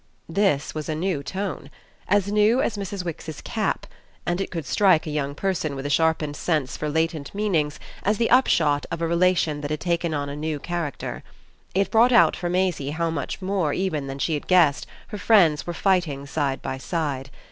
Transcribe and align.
This 0.27 0.73
was 0.73 0.89
a 0.89 0.95
new 0.95 1.21
tone 1.21 1.69
as 2.07 2.31
new 2.31 2.59
as 2.59 2.75
Mrs. 2.75 3.05
Wix's 3.05 3.39
cap; 3.39 3.85
and 4.25 4.41
it 4.41 4.49
could 4.49 4.65
strike 4.65 5.05
a 5.05 5.11
young 5.11 5.35
person 5.35 5.75
with 5.75 5.85
a 5.85 5.91
sharpened 5.91 6.35
sense 6.35 6.75
for 6.75 6.89
latent 6.89 7.35
meanings 7.35 7.79
as 8.01 8.17
the 8.17 8.31
upshot 8.31 8.87
of 8.89 9.03
a 9.03 9.07
relation 9.07 9.61
that 9.61 9.69
had 9.69 9.79
taken 9.81 10.11
on 10.11 10.27
a 10.27 10.35
new 10.35 10.57
character. 10.57 11.21
It 11.75 11.91
brought 11.91 12.11
out 12.11 12.35
for 12.35 12.49
Maisie 12.49 12.89
how 12.89 13.11
much 13.11 13.43
more 13.43 13.73
even 13.73 14.07
than 14.07 14.17
she 14.17 14.33
had 14.33 14.47
guessed 14.47 14.87
her 15.09 15.19
friends 15.19 15.67
were 15.67 15.71
fighting 15.71 16.25
side 16.25 16.63
by 16.63 16.79
side. 16.79 17.29